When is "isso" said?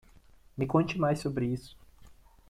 1.45-1.77